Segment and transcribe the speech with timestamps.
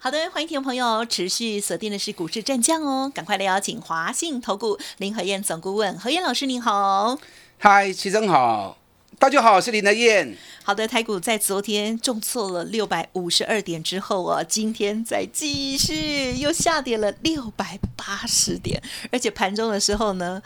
[0.00, 7.18] 好的，欢迎听众朋友持续锁定的是股市战将哦，赶快来邀请华信投顾林和燕总顾问何燕老师，您好。
[7.58, 8.78] 嗨，齐真好，
[9.18, 10.36] 大家好，我是林和燕。
[10.62, 18.80] 好的，台股在昨天重挫了六百五十二点之后啊，今天再继续又下跌了六百八十点，
[19.10, 20.40] 而且盘中的时候呢。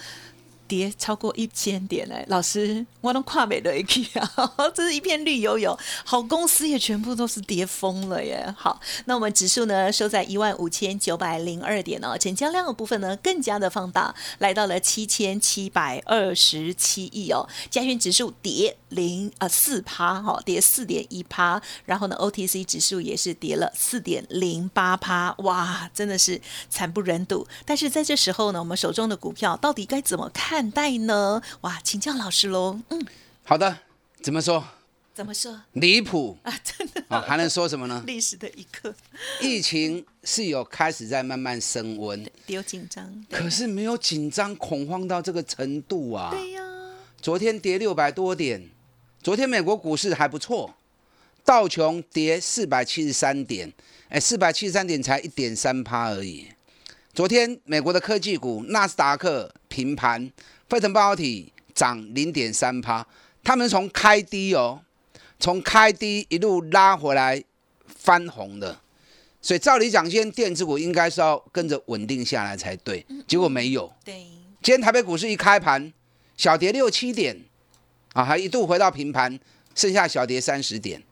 [0.73, 8.55] 跌超过一千点嘞，老师，我都跨美的 A K 啊， 这是一片绿油油，好公司也全部都是跌疯了耶。
[8.57, 17.47] 好，那我们指数呢收在一万五千九百零二点哦，成交量的部分呢更加的放大，来到了七千七百二十七亿哦。
[17.69, 27.47] 加权指数跌零啊四趴哈，跌四点一趴，然后呢 O T C 指数也是跌了四点零八趴，哇，真的是惨不忍睹。
[27.67, 30.62] 但是在这时候呢，我们手中的股票到底该怎么看？
[30.63, 31.43] 看待呢？
[31.63, 32.79] 哇，请教老师喽。
[32.91, 33.05] 嗯，
[33.43, 33.79] 好的，
[34.23, 34.63] 怎么说？
[35.13, 35.61] 怎么说？
[35.73, 36.55] 离谱啊！
[36.63, 38.01] 真的啊，还能说什么呢？
[38.07, 38.95] 历史的一刻，
[39.41, 46.31] 疫情是有开始在慢慢升温，有紧张，可是没有紧张恐慌到这个程度啊。
[46.31, 46.63] 对呀，
[47.21, 48.71] 昨天跌六百多点，
[49.21, 50.73] 昨天美国股市还不错，
[51.45, 53.73] 道琼跌四百七十三点，
[54.11, 56.47] 哎，四百七十三点才一点三趴而已。
[57.13, 60.31] 昨天美国的科技股纳斯达克平盘。
[60.69, 63.07] 沸腾半导体涨零点三趴，
[63.43, 64.81] 他们从开低哦，
[65.41, 67.43] 从开低一路拉回来
[67.87, 68.79] 翻红的，
[69.41, 73.91] 所以照理讲，今天电子股应该是要跟着稳定下来才对，结果没有。
[74.05, 74.27] 对，
[74.63, 75.93] 今天台北股市一开盘
[76.37, 77.37] 小跌六七点，
[78.13, 79.39] 啊，还一度回到平盘，
[79.75, 81.03] 剩下小跌三十点。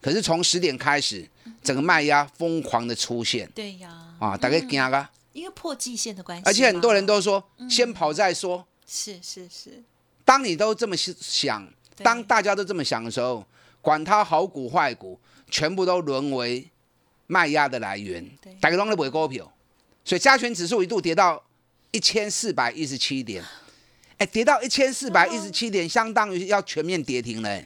[0.00, 1.28] 可是从十点开始，
[1.62, 3.50] 整个卖压疯狂的出现。
[3.54, 8.66] 对呀，啊，大概惊啊，因为破季线的关系，而且很多人都说先跑再说。
[8.86, 9.82] 是是是，
[10.24, 13.46] 当你都这么想，当大家都这么想的时候，
[13.82, 15.20] 管它好股坏股，
[15.50, 16.66] 全部都沦为
[17.26, 18.26] 卖压的来源。
[18.60, 19.52] 大家都在买股票，
[20.06, 21.44] 所以加权指数一度跌到
[21.90, 23.44] 一千四百一十七点，
[24.16, 27.62] 哎，跌到一千四百一十七点，相当于要全面跌停了。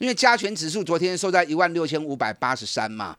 [0.00, 3.16] 因为加权指数昨天收在一万六千五百八十三嘛，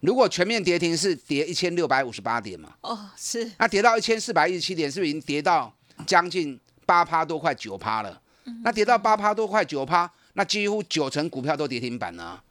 [0.00, 2.74] 如果全面跌停是跌一千六百五十八点嘛。
[2.82, 3.50] 哦，是。
[3.58, 5.72] 那跌到一千四百一十七点，是不是已经跌到
[6.06, 6.58] 将近？
[6.88, 8.18] 八趴多快九趴了，
[8.64, 12.42] 那跌到八趴多快九趴，那几乎九成股票都跌停板了，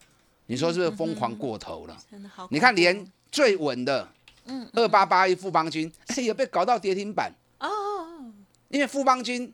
[0.46, 1.98] 你说是不是疯狂过头了？
[2.52, 4.08] 你看连最稳的，
[4.74, 7.68] 二八八一富邦金也被搞到跌停板哦，
[8.70, 9.52] 因为富邦金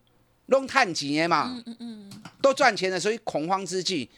[0.47, 4.09] 弄探几年嘛，嗯嗯嗯，都赚钱了，所以恐慌之际，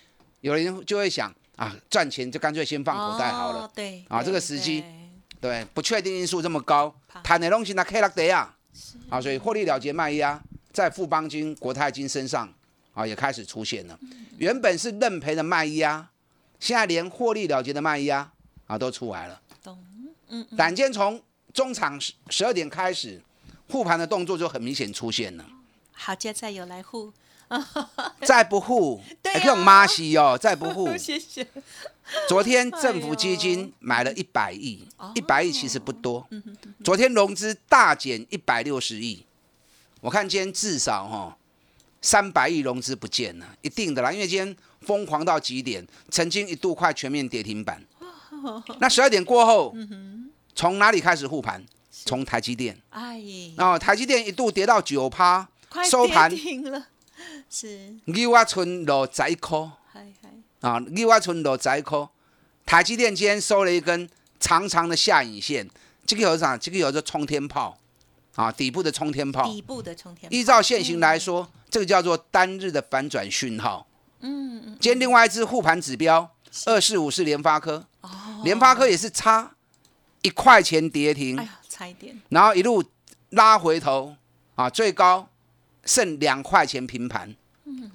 [0.41, 4.83] 有人就会想啊，赚钱就干脆先放口袋好了，对，啊，这个时机，
[5.39, 6.93] 对，不确定因素这么高，
[7.23, 8.55] 谈的东西那 K 拉得啊，
[9.09, 10.41] 啊，所以获利了结卖压。
[10.73, 12.53] 在富邦金、国泰金身上
[12.93, 13.97] 啊，也开始出现了。
[14.37, 16.09] 原本是认赔的卖压，
[16.59, 18.29] 现在连获利了结的卖压
[18.67, 19.41] 啊都出来了。
[19.63, 19.81] 懂，
[20.27, 20.45] 嗯。
[20.57, 21.23] 胆尖从
[21.53, 23.21] 中场十十二点开始
[23.69, 25.45] 护盘的动作就很明显出现了。
[25.93, 27.13] 好，接再有来护，
[28.25, 30.95] 再不护，还用妈西哦，再不护。
[30.97, 31.45] 谢谢。
[32.27, 36.27] 昨天政府基金买了一百亿，一百亿其实不多。
[36.83, 39.25] 昨天融资大减一百六十亿。
[40.01, 41.35] 我看今天至少哈
[42.01, 47.83] 三百亿融资不见了，一定的啦，因为今天疯狂到极点，曾经一度快全面跌停板。
[48.79, 49.75] 那十二点过后，
[50.53, 51.65] 从哪里开始护盘？
[52.05, 52.77] 从台积电。
[52.91, 53.19] 哎，
[53.57, 55.47] 然后台积电一度跌到九趴，
[55.89, 56.29] 收盘
[56.65, 56.85] 了。
[57.49, 57.95] 是。
[58.05, 59.71] 六啊村落窄口。
[60.61, 62.09] 啊，六啊村落窄口，
[62.65, 65.69] 台积电今天收了一根长长的下影线，
[66.07, 66.57] 这个有啥？
[66.57, 67.77] 这个有着冲天炮。
[68.33, 70.35] 啊，底部的冲天炮，底部的冲天炮。
[70.35, 73.87] 依照现行来说，这个叫做单日的反转讯号。
[74.19, 74.77] 嗯嗯。
[74.81, 76.29] 今天另外一只护盘指标
[76.65, 77.85] 二四五是联发科。
[78.01, 78.09] 哦。
[78.43, 79.55] 联发科也是差
[80.23, 81.37] 一块钱跌停。
[81.37, 82.19] 哎呀，差一点。
[82.29, 82.83] 然后一路
[83.29, 84.15] 拉回头，
[84.55, 85.29] 啊，最高
[85.85, 87.33] 剩两块钱平盘。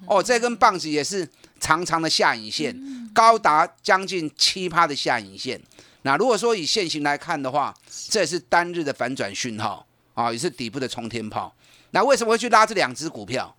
[0.05, 1.27] 哦，这根棒子也是
[1.59, 2.75] 长长的下影线，
[3.13, 5.61] 高达将近七趴的下影线。
[6.01, 7.73] 那如果说以现行来看的话，
[8.09, 9.85] 这也是单日的反转讯号。
[10.13, 11.55] 啊，也是底部的冲天炮。
[11.91, 13.55] 那为什么会去拉这两只股票？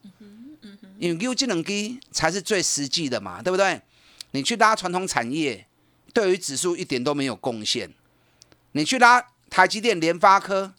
[0.99, 3.81] 因为 U 技能机才是最实际的嘛，对不对？
[4.33, 5.67] 你去拉传统产业，
[6.13, 7.91] 对于指数一点都没有贡献。
[8.73, 10.75] 你去拉台积电、联发科，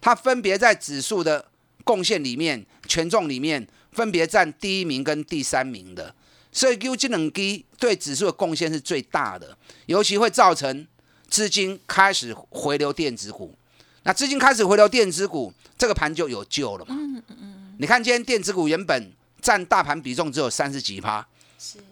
[0.00, 1.49] 它分别在指数的
[1.90, 6.14] 贡献里面，权重里面分别占第一名跟第三名的，
[6.52, 10.86] 所以 U 这两基对指数的贡献是最大的，尤其会造成
[11.28, 13.56] 资金开始回流电子股。
[14.04, 16.94] 那资金开始回流电子股，这个盘就有救了嘛？
[16.96, 17.74] 嗯嗯嗯。
[17.80, 21.26] 你看今天电子股原本占大盘比重只有三十几趴，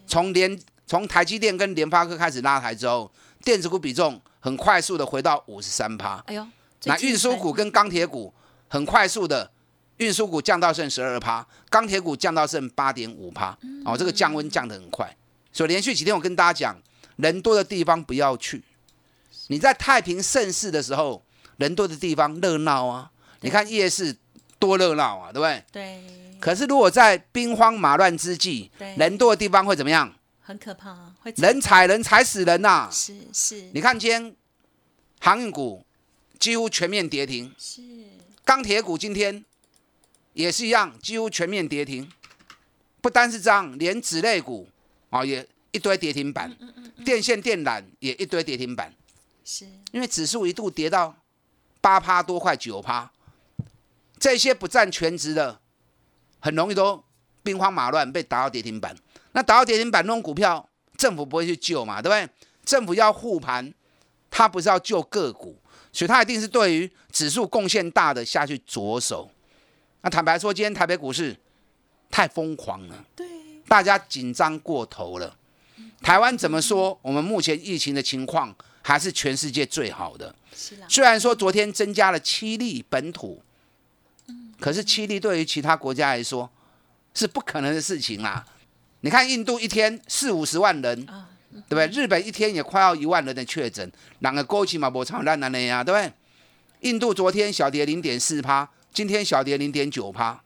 [0.07, 0.57] 从联
[0.87, 3.11] 从台积电跟联发科开始拉抬之后，
[3.43, 6.23] 电子股比重很快速的回到五十三趴。
[6.27, 6.47] 哎呦，
[6.85, 8.33] 那运输股跟钢铁股
[8.69, 9.51] 很快速的。
[9.99, 15.15] 运输股降到剩十二趴，钢铁股降到剩八点五趴，哦，这个降温降得很快，
[15.51, 16.81] 所以连续几天我跟大家讲，
[17.17, 18.63] 人多的地方不要去。
[19.47, 21.21] 你在太平盛世的时候，
[21.57, 23.11] 人多的地方热闹啊，
[23.41, 24.15] 你看夜市
[24.57, 25.63] 多热闹啊，对不对？
[25.71, 26.03] 对。
[26.39, 30.13] 可是如果在兵荒马乱之际，人多的地方会怎么样？
[30.39, 32.87] 很可怕，会人踩人踩死人呐。
[32.89, 33.69] 是是。
[33.73, 34.33] 你看今天
[35.19, 35.85] 航运股
[36.39, 37.81] 几乎全面跌停，是。
[38.45, 39.43] 钢铁股今天。
[40.33, 42.09] 也是一样，几乎全面跌停。
[43.01, 44.67] 不单是这样，连子类股
[45.09, 46.53] 啊也一堆跌停板，
[47.05, 48.93] 电线电缆也一堆跌停板。
[49.45, 51.15] 是，因为指数一度跌到
[51.81, 53.11] 八趴多，快九趴。
[54.19, 55.59] 这些不占全值的，
[56.39, 57.01] 很容易都
[57.41, 58.95] 兵荒马乱被打到跌停板。
[59.31, 62.29] 那打到跌停板那种股票，政府不会去救嘛，对不对？
[62.65, 63.73] 政府要护盘，
[64.29, 65.57] 他不是要救个股，
[65.93, 69.31] 所以他一定是对于指数贡献大的下去着手。
[70.01, 71.35] 那坦白说，今天台北股市
[72.09, 73.27] 太疯狂了，对，
[73.67, 75.35] 大家紧张过头了。
[76.01, 76.97] 台湾怎么说？
[77.01, 80.33] 我们目前疫情的情况还是全世界最好的。
[80.87, 83.41] 虽然说昨天增加了七例本土，
[84.59, 86.49] 可是七例对于其他国家来说
[87.13, 88.45] 是不可能的事情啦。
[89.01, 91.05] 你看印度一天四五十万人，
[91.67, 91.87] 对不对？
[91.87, 96.13] 日本一天也快要一万人的确诊，两个勾起嘛，波长烂难的呀，对不对？
[96.89, 98.69] 印度昨天小跌零点四趴。
[98.93, 100.41] 今天小跌零点九趴，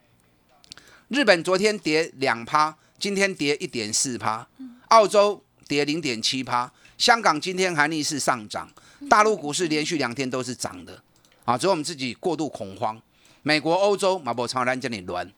[1.08, 4.48] 日本昨天跌两趴，今天跌一点四趴，
[4.90, 8.70] 澳洲跌零点七趴，香港今天还逆势上涨，
[9.10, 11.02] 大陆股市连续两天都是涨的，
[11.46, 13.02] 啊，只有我们自己过度恐慌。
[13.42, 15.30] 美国、欧洲马博长兰这里乱，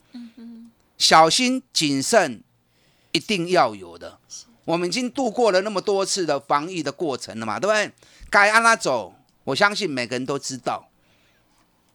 [0.98, 2.44] 小心谨慎
[3.12, 4.19] 一定要有的。
[4.66, 7.92] 我们已经度过了那么多次的防疫的过程了嘛，对不对？
[8.30, 10.90] 该按哪走，我相信每个人都知道。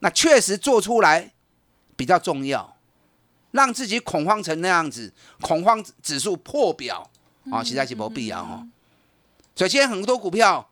[0.03, 1.31] 那确实做出来
[1.95, 2.75] 比较重要，
[3.51, 7.07] 让自己恐慌成那样子，恐慌指数破表
[7.51, 8.67] 啊，实在是没必要哈。
[9.55, 10.67] 所以今天很多股票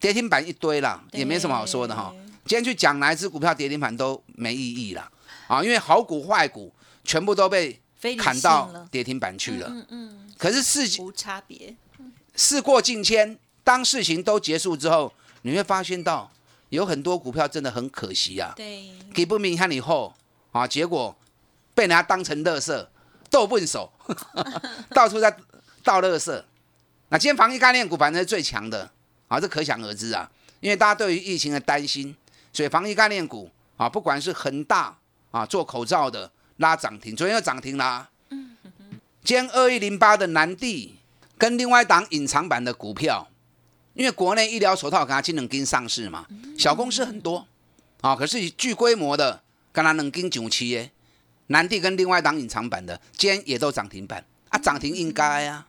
[0.00, 2.12] 跌停板一堆啦，也没什么好说的哈。
[2.44, 5.10] 今天去讲哪一只股票跌停板都没意义了
[5.46, 6.72] 啊，因为好股坏股
[7.04, 7.80] 全部都被
[8.18, 9.68] 砍到跌停板去了。
[9.70, 10.32] 嗯嗯。
[10.36, 11.76] 可是事无差别，
[12.34, 16.32] 事过境迁，当事情都结束之后，你会发现到。
[16.70, 20.14] 有很多股票真的很可惜啊，对，给不明看以后
[20.52, 21.16] 啊，结果
[21.74, 22.90] 被人家当成乐色，
[23.30, 23.92] 斗笨手，
[24.90, 25.36] 到处在
[25.84, 26.44] 倒乐色。
[27.08, 28.90] 那今天防疫概念股反正是最强的
[29.28, 30.28] 啊，这可想而知啊，
[30.60, 32.16] 因为大家对于疫情的担心，
[32.52, 34.96] 所以防疫概念股啊，不管是恒大
[35.30, 38.08] 啊做口罩的拉涨停，昨天又涨停啦。
[38.30, 38.56] 嗯
[39.22, 40.96] 今天二一零八的南地
[41.36, 43.28] 跟另外一档隐藏版的股票。
[43.96, 46.26] 因为国内医疗手套跟它技能跟上市嘛，
[46.58, 47.46] 小公司很多
[48.02, 50.92] 啊，可是以巨规模的跟它能跟九七耶，
[51.46, 55.66] 南地跟另外一档隐藏版的，今天也都涨停板啊，涨停应该啊。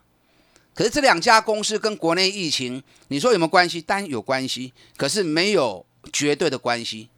[0.74, 3.80] 可是这两家公司跟国内疫情，你说有没有关系？
[3.80, 7.08] 当然有关系，可是没有绝对的关系。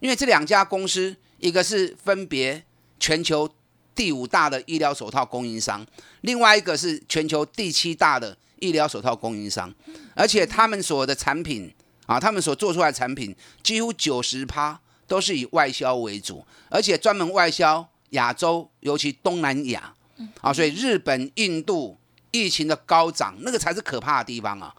[0.00, 2.62] 因为这两家公司，一个是分别
[3.00, 3.50] 全球
[3.94, 5.86] 第五大的医疗手套供应商，
[6.20, 8.36] 另外一个是全球第七大的。
[8.62, 9.74] 医疗手套供应商，
[10.14, 11.68] 而且他们所的产品
[12.06, 14.78] 啊，他们所做出来的产品几乎九十趴
[15.08, 19.92] 都是以外销为主，而且专门外销亚洲，尤其东南亚
[20.40, 21.98] 啊，所以日本、印度
[22.30, 24.72] 疫情的高涨，那个才是可怕的地方啊，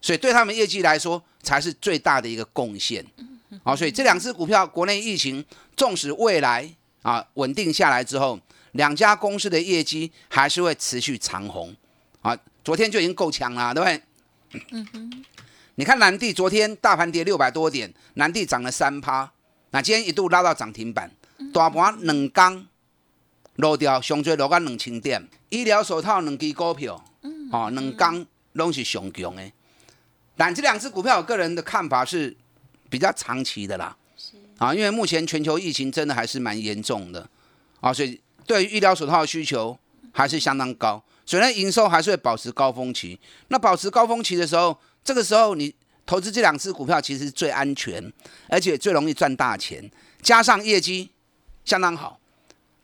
[0.00, 3.04] 所以对他们业绩来说才是最大的一个贡献
[3.62, 5.44] 啊，所以这两只股票国内疫情
[5.76, 6.68] 纵使未来
[7.02, 8.38] 啊稳定下来之后，
[8.72, 11.74] 两家公司的业绩还是会持续长红。
[12.68, 14.02] 昨天就已经够强了，对不对？
[14.72, 15.24] 嗯哼。
[15.76, 19.32] 你看南地昨天大盘跌六百多点，南地涨了三趴，
[19.70, 21.10] 那今天一度拉到涨停板，
[21.50, 22.66] 大盘两缸
[23.56, 25.26] 落掉，上最落个两千点。
[25.48, 27.02] 医疗手套两支股票，
[27.50, 29.50] 哦，两缸拢是上强的。
[30.36, 32.36] 但这两只股票，我个人的看法是
[32.90, 33.96] 比较长期的啦。
[34.58, 37.26] 啊，因为目前全球疫情真的还是蛮严重的，
[37.80, 39.78] 啊，所以对于医疗手套的需求
[40.12, 41.02] 还是相当高。
[41.28, 45.74] 虽然营收还是会保持高峰期，那保持高峰期的时候，这个时候你
[46.06, 48.10] 投资这两只股票其实最安全，
[48.48, 49.90] 而且最容易赚大钱，
[50.22, 51.10] 加上业绩
[51.66, 52.18] 相当好。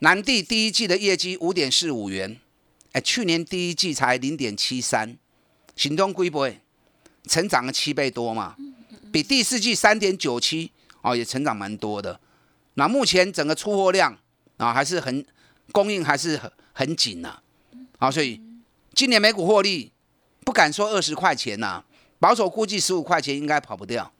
[0.01, 2.39] 南地第一季的业绩五点四五元，
[2.93, 5.17] 哎，去年第一季才零点七三，
[5.75, 6.53] 行动规模
[7.27, 8.57] 成长了七倍多嘛，
[9.11, 10.71] 比第四季三点九七
[11.01, 12.21] 哦也成长蛮多的。
[12.75, 14.19] 那目前整个出货量
[14.59, 15.25] 啊还是很
[15.73, 17.43] 供应还是很很紧呐，啊，
[18.05, 18.39] 好所以
[18.93, 19.91] 今年每股获利
[20.45, 21.83] 不敢说二十块钱呐，
[22.19, 24.13] 保守估计十五块钱应该跑不掉。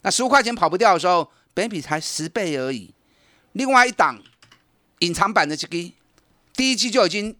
[0.00, 2.94] 那十五块钱跑不掉的时候，本比才十倍而已。
[3.52, 4.18] 另外一档
[5.00, 5.76] 隐藏版的这个
[6.54, 7.36] 第一季就已经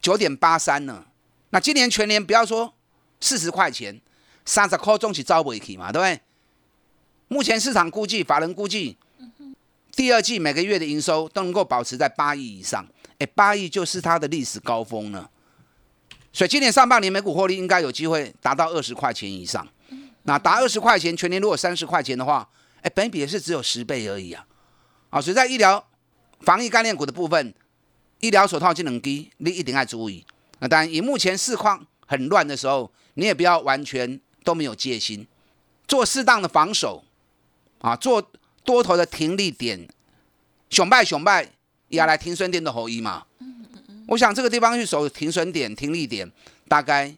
[0.00, 1.06] 九点八三了。
[1.50, 2.72] 那今年全年不要说
[3.20, 4.00] 四十块钱，
[4.46, 6.20] 三十块总是招不起嘛，对不对？
[7.28, 8.96] 目前市场估计，法人估计。
[9.92, 12.84] 第二季每个月的营收都能够保持在八亿以上，
[13.18, 15.30] 哎，八亿就是它的历史高峰了。
[16.34, 19.66] 所以今年上半年每股获利应该有机会达到二十块钱以上。
[20.24, 22.46] 那达二十块钱，全年如果三十块钱的话，
[22.82, 24.44] 哎，本比也是只有十倍而已啊。
[25.08, 25.82] 啊，所以在医疗
[26.40, 27.54] 防疫概念股的部分，
[28.20, 30.26] 医疗手套技能低，你一定要注意。
[30.58, 35.26] 那当然，以目前市况很乱的时候，你也不要完全都没有戒心，
[35.86, 37.04] 做适当的防守
[37.78, 38.30] 啊，做。
[38.64, 39.86] 多头的停利点，
[40.70, 41.50] 熊拜熊拜，
[41.88, 43.26] 也来停损点的后一嘛。
[44.08, 46.30] 我想这个地方去守停损点、停利点，
[46.68, 47.14] 大概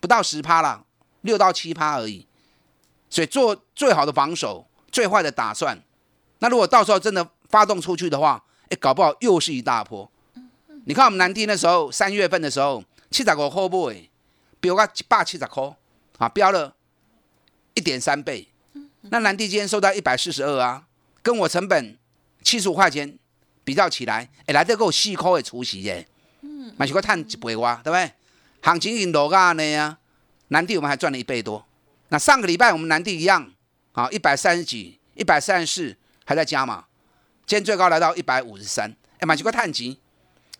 [0.00, 0.84] 不到十趴了，
[1.22, 2.26] 六到七趴而已。
[3.08, 5.80] 所以做最好的防守，最坏的打算。
[6.40, 10.10] 那如果到时候真的发动出去的话，哎，搞不好又是一大波。
[10.86, 14.08] 你看我们南地那时候三月份的时候，七十个后部哎，
[14.58, 15.76] 标个一百七十块
[16.18, 16.74] 啊，标了
[17.74, 18.48] 一点三倍。
[19.02, 20.86] 那南地今天收到一百四十二啊，
[21.22, 21.96] 跟我成本
[22.42, 23.18] 七十五块钱
[23.62, 26.08] 比较起来，哎，来得够四块的出息耶，
[26.64, 28.10] 嗯，买几块碳一倍哇，对不对？
[28.62, 29.98] 行情已经落啊呢呀，
[30.48, 31.64] 南地我们还赚了一倍多。
[32.08, 33.52] 那上个礼拜我们南地一样，
[33.92, 36.86] 啊，一百三十几，一百三十四还在加嘛，
[37.46, 39.94] 今天最高来到一百五十三，哎，买几块碳钱，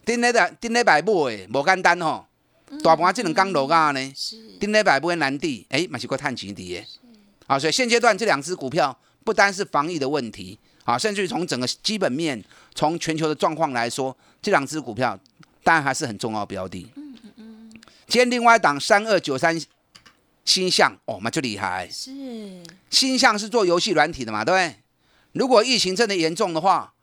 [0.04, 2.26] 顶礼的顶礼拜买诶，无简单吼，
[2.82, 4.12] 大盘这两刚落啊呢，
[4.60, 6.86] 顶礼拜买南地，哎，买几块碳钱的耶。
[7.46, 12.42] 啊，所以现阶段这两只股票不单是防疫的问题啊，甚至于从整个基本面、
[12.74, 15.18] 从全球的状况来说，这两只股票
[15.64, 16.86] 当然还是很重要标的。
[16.94, 17.70] 嗯嗯嗯。
[18.06, 19.60] 今天另外一档三二九三
[20.44, 21.88] 星象哦，那就厉害。
[21.90, 22.62] 是。
[22.90, 24.76] 星象是做游戏软体的嘛，对不对？
[25.32, 26.94] 如果疫情真的严重的话，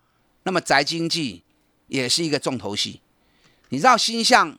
[0.43, 1.43] 那么宅经济
[1.87, 3.01] 也是一个重头戏。
[3.69, 4.57] 你知道星象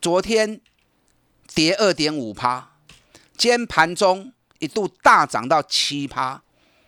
[0.00, 0.60] 昨天
[1.54, 2.70] 跌二点五趴，
[3.36, 4.32] 今天盘中。
[4.60, 6.42] 一度大涨到七趴，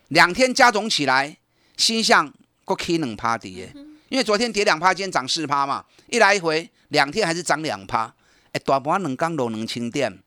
[0.08, 1.38] 两天加总起来，
[1.78, 2.30] 星象
[2.66, 3.72] 过 K 两趴跌，
[4.12, 8.14] 因为昨天跌两趴，今天涨四趴嘛，一来一回两天还是涨两趴，
[8.52, 10.22] 哎，大盘能刚柔能轻点，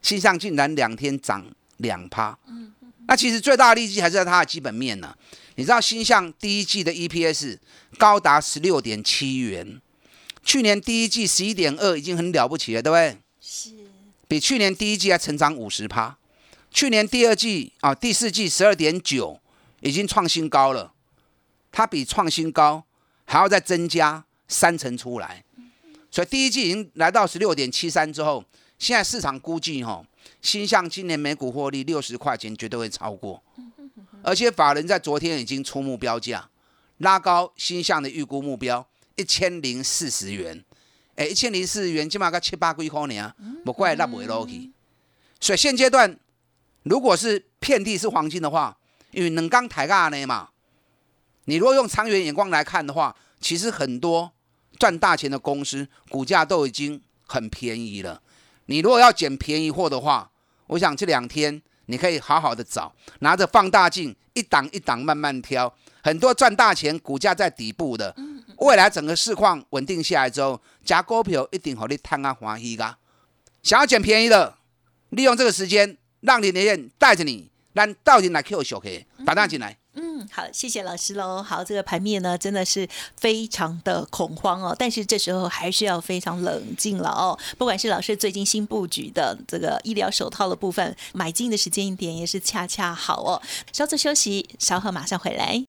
[0.00, 1.44] 新向竟然两天涨
[1.76, 2.72] 两趴，嗯
[3.06, 5.14] 那其实最大的利基还是在它的基本面呢。
[5.56, 7.58] 你知道新向第一季的 EPS
[7.98, 9.78] 高达十六点七元，
[10.42, 13.18] 去年第一季十一点二已经很了不起了，对不对？
[13.42, 13.72] 是，
[14.26, 16.16] 比去年第一季还成长五十趴。
[16.70, 19.38] 去年第二季啊，第四季十二点九，
[19.80, 20.94] 已经创新高了。
[21.70, 22.84] 它比创新高
[23.30, 25.44] 还要再增加三成出来，
[26.10, 28.42] 所以第一季已经来到十六点七三之后，
[28.78, 30.02] 现在市场估计哈，
[30.40, 33.42] 新向今年每股获利六十块钱绝对会超过。
[34.22, 36.48] 而且法人在昨天已经出目标价，
[36.96, 38.84] 拉高新向的预估目标
[39.16, 40.64] 一千零四十元。
[41.16, 44.70] 哎，一千零四十元起码个七八几块呢，不怪那不会落去。
[45.38, 46.18] 所以现阶段。
[46.84, 48.74] 如果是遍地是黄金的话，
[49.10, 50.48] 因为能刚抬价呢嘛，
[51.48, 54.30] 你如果用长远眼光来看的话，其实很多
[54.78, 58.20] 赚大钱的公司股价都已经很便宜了。
[58.66, 60.30] 你如果要捡便宜货的话，
[60.66, 68.14] 我想这两天你可以好好的找，拿着放大镜一档一档慢慢挑，很多赚大钱股价在底部的，
[68.58, 72.98] 未来整个市况稳定下来之后，加股票一定和你贪啊欢喜噶。
[73.62, 74.58] 想要捡便宜的，
[75.08, 75.96] 利用这个时间。
[76.20, 79.78] 让你的人带着你，让到底来 Q 小 K 打单进来。
[80.00, 81.42] 嗯，好，谢谢老师喽。
[81.42, 84.74] 好，这个盘面呢，真的是非常的恐慌哦。
[84.78, 87.36] 但是这时候还是要非常冷静了哦。
[87.58, 93.42] 不管是老师最近新布局的这个医疗手套的部分，买进的时间一点也是恰恰好哦。
[93.72, 95.64] 稍作休息，稍后马上回来。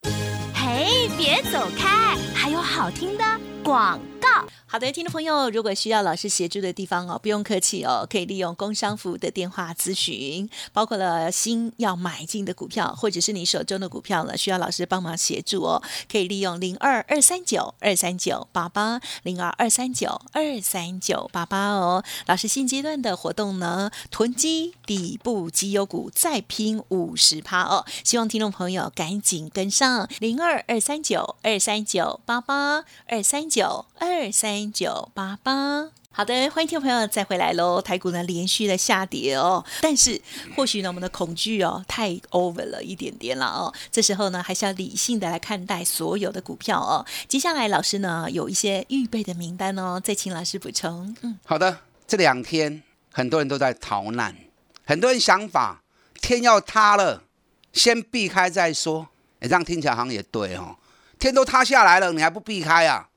[0.54, 3.24] 嘿，别走开，还有好听的
[3.64, 4.28] 广告。
[4.66, 22.04] 好的，听众朋友，如果需要老师协助的地方哦，不用客气哦，可以利用工商服务的电话咨询，包括了新要买进的股票，或者是你手中的股票呢，需要老师帮忙协助哦，可以利用零二二三九二三九八八零二二三九二三九八八哦。
[22.26, 34.70] 老师现阶段的活动呢，囤积底部绩优股再拼五十趴哦，希望听众朋友赶紧跟上零二二三九二三九八八二三九二三。
[34.72, 37.82] 九八八，好的，欢迎听众朋友再回来喽。
[37.82, 40.20] 台股呢连续的下跌哦，但是
[40.56, 43.74] 或许呢我们的恐惧哦太 over 了一点点了哦。
[43.90, 47.04] 这时候呢还是要理性的来看待所有的股票哦。
[47.26, 51.14] 接下来老师呢有一些预备的名单哦，再请老师补充。
[51.22, 54.36] 嗯，好的，这两天很多人都在逃难，
[54.86, 55.82] 很多人想法
[56.20, 57.24] 天要塌了，
[57.72, 59.08] 先避开再说。
[59.40, 60.76] 哎，这样听起来好像也对哦，
[61.18, 63.08] 天都塌下来了，你还不避开啊？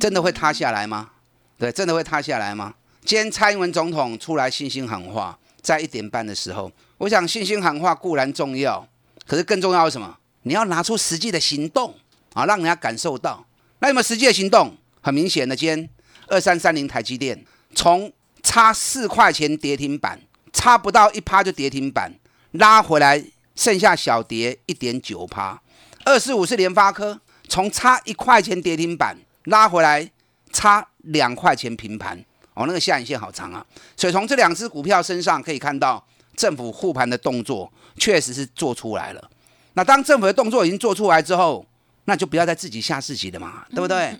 [0.00, 1.10] 真的会塌下来吗？
[1.58, 2.74] 对，真的会塌下来吗？
[3.04, 8.86] 今天蔡英文总统出来信心喊话，在一点半的时候，我想信心喊话固然重要，
[9.26, 10.16] 可是更重要是什么？
[10.42, 11.94] 你要拿出实际的行动
[12.34, 13.44] 啊，让人家感受到。
[13.78, 14.76] 那有没有实际的行动？
[15.00, 15.88] 很明显的，今天
[16.28, 18.12] 二三三零台积电从
[18.42, 20.20] 差四块钱跌停板，
[20.52, 22.12] 差不到一趴就跌停板，
[22.52, 23.24] 拉回来
[23.54, 25.60] 剩下小跌一点九趴。
[26.04, 27.20] 二四五是联发科。
[27.46, 29.14] 从差一块钱跌停板
[29.44, 30.10] 拉回来，
[30.52, 32.18] 差两块钱平盘
[32.54, 33.64] 哦，那个下影线好长啊！
[33.96, 36.04] 所以从这两只股票身上可以看到，
[36.36, 39.30] 政府护盘的动作确实是做出来了。
[39.74, 41.66] 那当政府的动作已经做出来之后，
[42.04, 44.18] 那就不要再自己吓自己了嘛，对不对？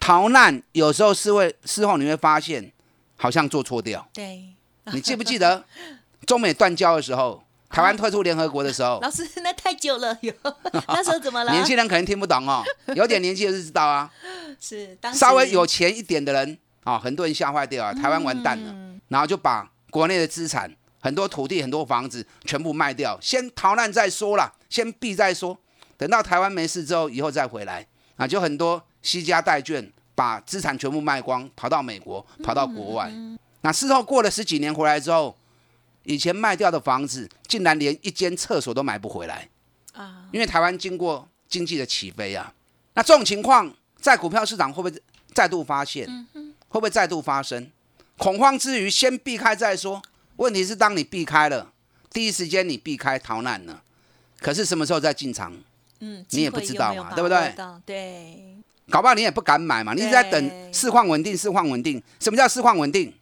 [0.00, 2.72] 逃难有时候是会事后你会发现，
[3.16, 4.06] 好像做错掉。
[4.12, 4.54] 对，
[4.92, 5.64] 你记不记得
[6.26, 7.43] 中美断交的时候？
[7.74, 10.32] 台湾退出联合国的时候，老师那太久了，有
[10.86, 11.50] 那时候怎么了？
[11.50, 12.62] 年轻人可能听不懂哦，
[12.94, 14.08] 有点年纪的就知道啊。
[14.60, 18.72] 是，稍微有钱一点的人啊，很多人吓坏掉啊，台湾完蛋了，
[19.08, 25.58] 然后就把国内的资产、很多土地、很多房子全部卖掉，先逃难再说啦，先避再说，
[25.96, 33.12] 等到台湾没事之后，以后再回来啊，就很多惜家带眷，把资产全部卖光，跑到美国，跑到国外。
[33.62, 35.36] 那事后过了十几年回来之后。
[36.04, 39.48] 以前卖掉的房子，竟然连一间厕所都买不回来
[39.92, 40.24] 啊！
[40.32, 42.52] 因为台湾经过经济的起飞啊，
[42.94, 46.06] 那这种情况在股票市场会不会再度发现？
[46.68, 47.70] 会不会再度发生？
[48.18, 50.02] 恐慌之余，先避开再说。
[50.36, 51.72] 问题是，当你避开了，
[52.12, 53.82] 第一时间你避开逃难了，
[54.40, 55.52] 可是什么时候再进场？
[56.00, 57.54] 嗯，你也不知道嘛，对不对？
[57.86, 58.56] 对，
[58.90, 62.02] 搞不好你也不敢买嘛，你一直在等市况稳定，市况稳定。
[62.20, 63.12] 什么叫市况稳定？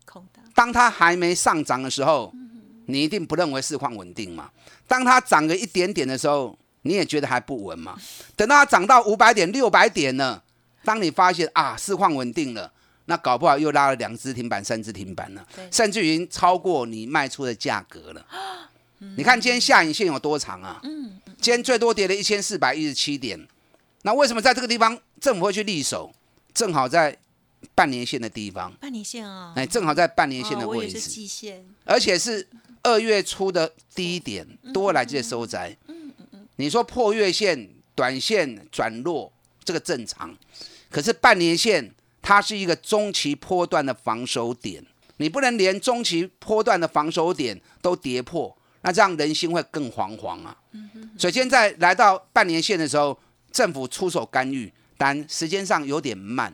[0.55, 2.35] 当它还没上涨的时候。
[2.87, 4.51] 你一定不认为市况稳定嘛？
[4.87, 7.97] 当它涨个一点点的时候，你也觉得还不稳嘛？
[8.37, 10.43] 等到它涨到五百点、六百点了，
[10.85, 12.73] 当你发现啊市况稳定了，
[13.07, 18.27] 那搞不好又拉了两只停板、三只停板了，甚至于超过你卖出的价格了。
[19.17, 20.81] 你看今天下影线有多长啊？
[20.85, 23.49] 嗯，今天最多跌了一千四百一十七点。
[24.03, 26.13] 那为什么在这个地方政府会去立守？
[26.55, 27.17] 正好在
[27.75, 28.73] 半年线的地方。
[28.81, 29.53] 半年线啊？
[29.57, 31.01] 哎，正好在半年线的位置。
[31.01, 32.49] 季线，而且是。
[32.85, 35.77] 二月初的低点多来这些收窄，
[36.57, 39.33] 你说破月线、短线转弱，
[39.63, 40.37] 这个正常。
[40.91, 44.85] 可是半年线它是一个中期波段的防守点，
[45.19, 50.57] 你不能连中期波段的防守点都跌破，那这样人心会更惶惶啊。
[51.17, 53.17] 所以现在来到半年线的时候，
[53.53, 56.53] 政府出手干预，但时间上有点慢。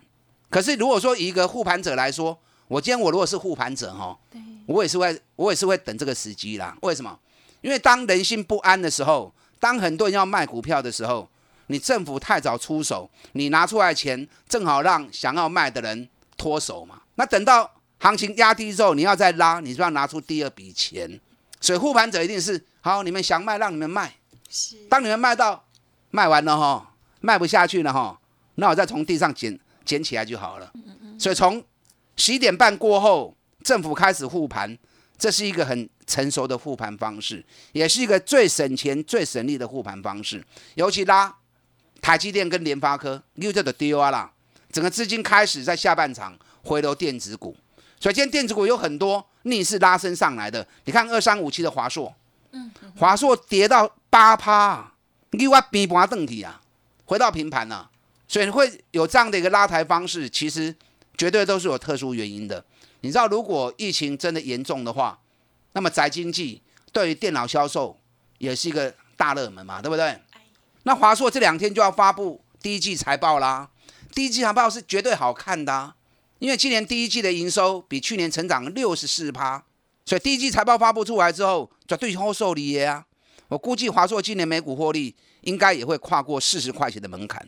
[0.51, 4.19] 可是如果说一个护盘者来说，我今天我如果是护盘者哈。
[4.67, 6.77] 我也是会，我也是会等这个时机啦。
[6.83, 7.19] 为什么？
[7.63, 11.27] 因为当人心不安的时候，当很多人要卖股票的时候，
[11.69, 16.07] 你政府太早出手，你拿出来钱，正好让想要卖的人
[16.37, 17.01] 脱手嘛。
[17.15, 21.19] 那等到行情压低之后，你要再拉，你就要拿出第二笔钱。
[21.63, 24.17] 所以护盘者一定是好，你们想卖，让你们卖。
[24.51, 24.77] 是。
[24.91, 25.65] 当你们卖到
[26.11, 28.21] 卖完了哈，卖不下去了哈，
[28.57, 30.70] 那我再从地上捡捡起来就好了。
[31.18, 31.64] 所以从
[32.16, 33.35] 十一点半过后。
[33.64, 34.79] 政府开始护盘，
[35.18, 40.42] 这是一个很成熟的护盘方式，也是一个最省钱、最省力的护盘方式。
[40.77, 41.37] 尤其拉
[42.01, 44.31] 台积电跟联发科，又叫做丢啊啦，
[44.70, 47.55] 整个资金开始在下半场回流电子股。
[48.01, 50.66] 所以今天电子股有很多逆势拉升上来的。
[50.85, 52.14] 你看二三五七的华硕，
[52.53, 54.94] 嗯，华硕跌到八趴，
[55.33, 56.62] 你我平盘邓体啊，
[57.05, 57.90] 回到平盘了。
[58.29, 60.75] 所以会有这样的一个拉抬方式，其实
[61.17, 62.62] 绝对都是有特殊原因的。
[63.01, 65.19] 你知道，如果疫情真的严重的话，
[65.73, 66.61] 那么宅经济
[66.93, 67.99] 对于电脑销售
[68.38, 70.21] 也是一个大热门嘛，对不对？
[70.83, 73.71] 那华硕这两天就要发布第一季财报啦，
[74.14, 75.95] 第一季财报是绝对好看的啊，
[76.38, 79.64] 因为今年第一季的营收比去年成长六十四趴，
[80.05, 83.07] 所以第一季财报发布出来之后，绝对好受理的啊。
[83.49, 87.47] 我估计华硕今年每股获利应该也会跨过四十块钱的门槛。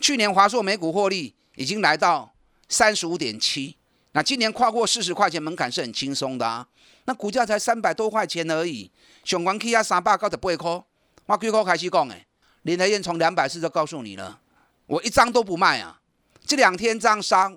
[0.00, 2.32] 去年华硕每股获利已经来到
[2.68, 3.76] 三十五点七，
[4.12, 6.66] 那今年跨过四十块钱门槛是很轻松的啊。
[7.04, 8.90] 那股价才三百多块钱而已，
[9.24, 10.82] 上关 K 啊三百九十八块，
[11.26, 12.26] 我几块开始讲诶，
[12.62, 14.40] 林德燕从两百四就告诉你了，
[14.86, 16.00] 我一张都不卖啊。
[16.46, 17.52] 这两天这样杀，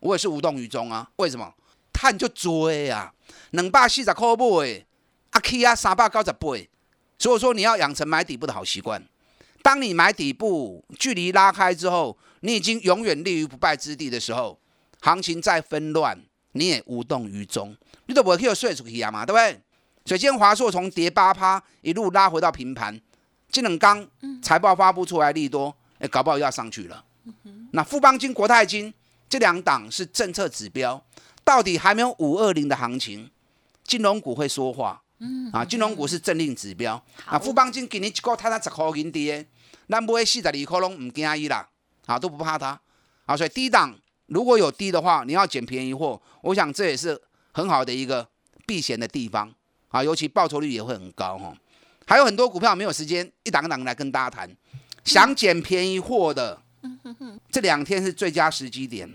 [0.00, 1.08] 我也是无动于衷啊。
[1.16, 1.54] 为什么？
[1.92, 3.12] 碳就追啊，
[3.50, 4.84] 两百四十块买，
[5.30, 6.48] 啊 K 啊三百九十八。
[7.18, 9.04] 所以说你要养成买底部的好习惯。
[9.68, 14.58] 当你买底部，距离拉开之后，你已经永远立于不败之地的时候，
[15.02, 16.18] 行情再纷乱，
[16.52, 17.76] 你也无动于衷，
[18.06, 19.60] 你都不会去睡出去啊嘛，对不对？
[20.06, 22.98] 所以今天华硕从跌八趴一路拉回到平盘，
[23.50, 24.08] 金冷刚
[24.40, 27.04] 财报发布出来利多，哎，搞不好又要上去了。
[27.72, 28.94] 那富邦金、国泰金
[29.28, 31.04] 这两档是政策指标，
[31.44, 33.30] 到底还没有五二零的行情，
[33.84, 35.02] 金融股会说话。
[35.20, 36.94] 嗯啊，金融股是政令指标。
[37.26, 39.44] 啊，富邦金今年一个摊摊十块银跌，
[39.88, 41.68] 咱买四十二块拢唔惊伊啦，
[42.06, 42.80] 啊都不怕它。
[43.26, 43.94] 啊，所以低档
[44.26, 47.20] 如果有低的话，你要捡便宜货，我想这也是
[47.52, 48.28] 很好的一个
[48.66, 49.52] 避险的地方。
[49.88, 51.56] 啊，尤其报酬率也会很高哈。
[52.06, 54.56] 还有很多股票没有时间一档一档来跟大家谈，
[55.04, 56.62] 想捡便宜货的，
[57.50, 59.08] 这两天是最佳时机点，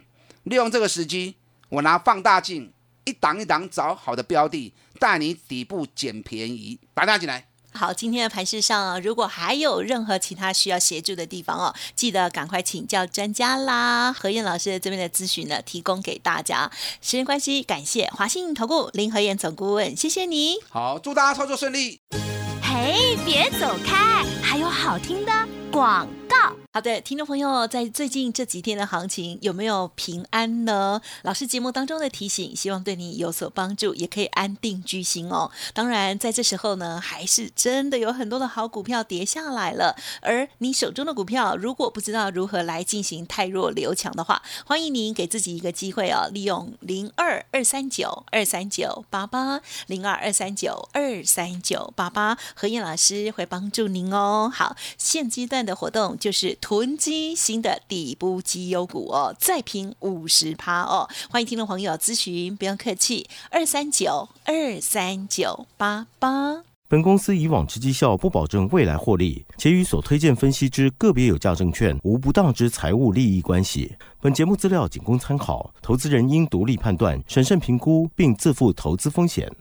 [0.43, 1.35] 利用这个时机，
[1.69, 2.71] 我拿放大镜
[3.03, 4.73] 一档一档找好的标的。
[4.99, 7.45] 带你底部捡便宜，打电话进来。
[7.73, 14.13] 好，今天的盘市上，如果还有任何其他需要协助的地方哦，记得赶快请教专家啦。
[14.13, 16.71] 何燕老师这边的咨询呢，提供给大家。
[17.01, 20.55] 时间关系，感谢华信投顾林何燕总顾问，谢谢你。
[20.69, 21.99] 好，祝大家操作顺利。
[22.61, 25.31] 嘿，别走开，还有好听的
[25.71, 26.07] 广。
[26.71, 30.99] 好的，听众朋友，在最近这几天的行情有没有平安呢？
[31.21, 35.51] 老师节目当中的提醒，希望对你有所帮助，也可以安定居心哦。
[35.75, 39.95] 当然，在这时候呢，还是真的有很多的好股票跌下来了。
[40.21, 54.51] 而你手中的股票，如果不知道如何来进行太弱留强的话，欢迎您给自己一个机会哦，利用零二二三九二三九八八零二二三九二三九八八，何燕老师会帮助您哦。
[54.51, 56.17] 好，现阶段的活动。
[56.23, 66.63] 就是囤积新的底部绩优股哦，再平五十趴哦，欢迎听众朋友咨询，不用客气，二三九二三九八八。
[66.87, 73.93] 本公司以往之绩效不保证未来获利，且与所推荐分析之个别有价证券无不当之财务利益关系。
[74.21, 79.53] 本节目资料仅供参考，投资人应独立判断、审慎评估，并自负投资风险。